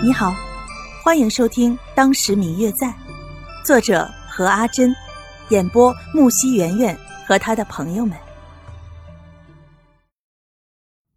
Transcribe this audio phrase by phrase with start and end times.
[0.00, 0.32] 你好，
[1.02, 2.86] 欢迎收听《当时明月在》，
[3.64, 4.94] 作者何阿珍，
[5.48, 8.16] 演播木西圆圆和他的朋友们。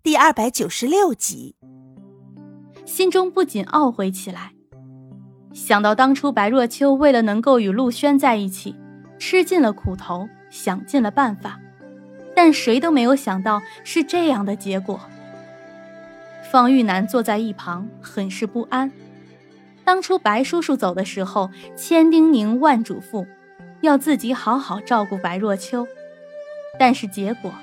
[0.02, 1.56] 第二百九十六集，
[2.84, 4.52] 心中不仅懊悔起来，
[5.54, 8.76] 想到当初白若秋为了能够与陆轩在一起，
[9.20, 11.60] 吃尽了苦头，想尽了办法，
[12.36, 15.00] 但谁都没有想到是这样的结果。
[16.52, 18.92] 方玉楠坐在一旁，很是不安。
[19.86, 23.26] 当初白叔叔走的时候，千叮咛万嘱咐，
[23.80, 25.88] 要自己好好照顾白若秋。
[26.78, 27.54] 但是结果，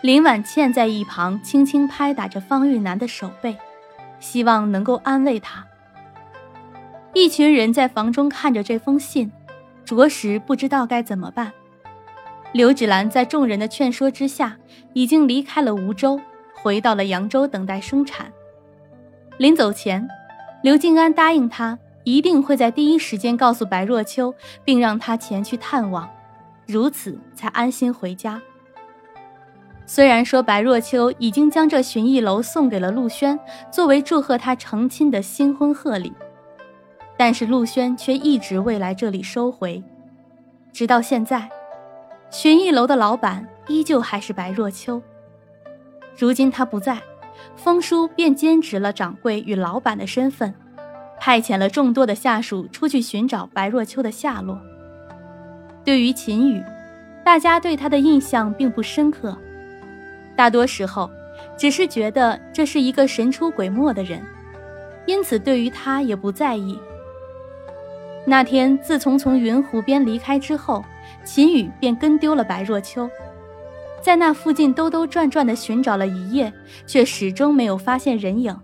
[0.00, 3.56] 林婉倩在一旁轻轻拍打着方玉楠的手背，
[4.18, 5.64] 希望能够安慰他。
[7.14, 9.30] 一群人在房中看着这封信，
[9.84, 11.52] 着实不知道该怎么办。
[12.50, 14.56] 刘芷兰在众人的劝说之下，
[14.94, 16.20] 已经离开了梧州。
[16.66, 18.26] 回到了扬州等待生产。
[19.38, 20.04] 临走前，
[20.64, 26.10] 刘静安答应他一定会在第一时间告诉白若秋，并让他前去探望，
[26.66, 28.42] 如此才安心回家。
[29.86, 33.38] 虽然说白若秋已经将这寻艺楼送给了陆轩，
[33.70, 36.12] 作为祝贺他成亲的新婚贺礼，
[37.16, 39.80] 但是陆轩却一直未来这里收回，
[40.72, 41.48] 直到现在，
[42.28, 45.00] 寻艺楼的老板依旧还是白若秋。
[46.16, 46.98] 如今他不在，
[47.56, 50.54] 风叔便兼职了掌柜与老板的身份，
[51.20, 54.58] 派遣了众多的下属出去寻找白若秋的下落。
[55.84, 56.62] 对于秦宇，
[57.24, 59.36] 大家对他的印象并不深刻，
[60.34, 61.10] 大多时候
[61.56, 64.20] 只是觉得这是一个神出鬼没的人，
[65.06, 66.78] 因此对于他也不在意。
[68.24, 70.84] 那天，自从从云湖边离开之后，
[71.24, 73.08] 秦宇便跟丢了白若秋。
[74.06, 76.52] 在那附近兜兜转转的寻找了一夜，
[76.86, 78.56] 却始终没有发现人影。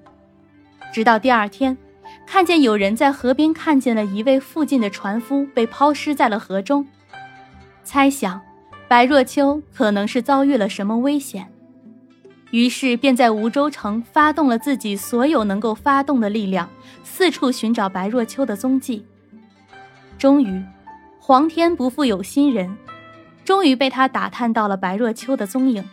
[0.94, 1.76] 直到第二天，
[2.24, 6.86] 看见有人在河边看见了一位附近的船夫被抛尸在了河中，
[7.82, 8.40] 猜想
[8.86, 11.48] 白若秋可能是遭遇了什么危险，
[12.52, 16.70] 于是便在梧州城发动了自己所有能够发动的力量，
[17.02, 19.04] 四处寻找白若秋的踪迹。
[20.16, 20.62] 终于，
[21.18, 22.72] 皇天不负有心人。
[23.44, 25.84] 终于被他打探到了白若秋的踪影。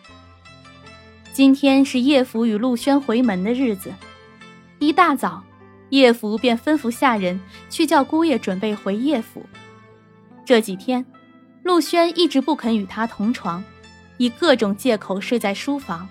[1.34, 3.94] 今天是叶福与陆轩回门的日子，
[4.80, 5.44] 一大早，
[5.90, 7.40] 叶福便吩咐下人
[7.70, 9.44] 去叫姑爷准备回叶府。
[10.44, 11.06] 这几天，
[11.64, 13.64] 陆轩一直不肯与他同床，
[14.18, 16.08] 以各种借口睡在书房。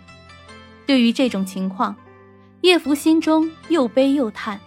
[0.86, 1.94] 对于这种情况，
[2.62, 4.58] 叶福心中又悲又叹，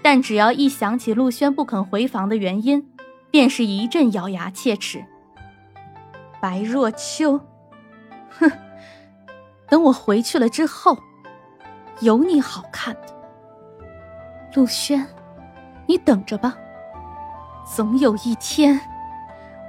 [0.00, 2.86] 但只要一想起陆轩不肯回房的原因，
[3.30, 5.04] 便是一阵咬牙切齿。
[6.42, 7.38] 白若秋，
[8.28, 8.50] 哼！
[9.68, 10.98] 等我回去了之后，
[12.00, 13.14] 有你好看的。
[14.56, 15.06] 陆轩，
[15.86, 16.56] 你等着吧，
[17.64, 18.80] 总有一天，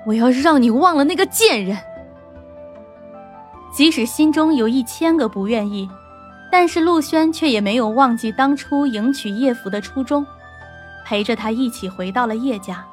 [0.03, 1.77] 我要让你忘了那个贱人。
[3.71, 5.87] 即使心中有一千个不愿意，
[6.51, 10.25] 但是陆轩却也没有忘记当初迎娶叶福的初衷，
[11.05, 12.83] 陪着他一起回到了叶家。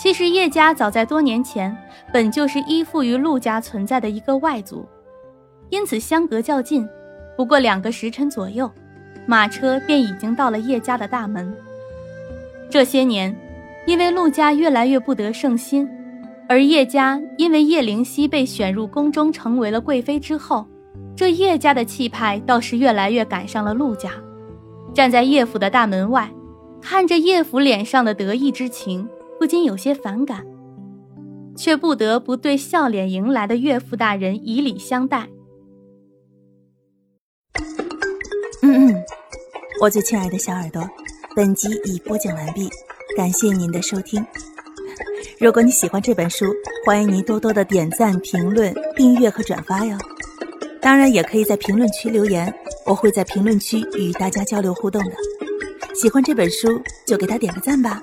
[0.00, 1.76] 其实叶家早在多年前
[2.10, 4.86] 本就是依附于陆家存在的一个外族，
[5.68, 6.88] 因此相隔较近。
[7.36, 8.70] 不过两个时辰左右，
[9.26, 11.54] 马车便已经到了叶家的大门。
[12.70, 13.36] 这些年，
[13.86, 15.86] 因为陆家越来越不得圣心，
[16.48, 20.66] 而叶家因为叶灵溪被选入宫中成为了贵妃之后，
[21.14, 24.10] 这叶家的气派倒是越来越赶上了陆家。
[24.94, 26.30] 站在叶府的大门外，
[26.80, 29.06] 看着叶府脸上的得意之情。
[29.40, 30.44] 不禁有些反感，
[31.56, 35.26] 却不得不对笑脸迎来的岳父大人以礼相待。
[38.60, 39.04] 嗯嗯，
[39.80, 40.86] 我最亲爱的小耳朵，
[41.34, 42.68] 本集已播讲完毕，
[43.16, 44.22] 感谢您的收听。
[45.38, 46.44] 如果你喜欢这本书，
[46.84, 49.96] 欢迎您多多的点赞、评论、订阅和转发哟。
[50.82, 55.12] 当然，也可以在评论区留言，我会在评论区与大家交流互动的。
[55.94, 58.02] 喜欢这本书，就给他点个赞吧。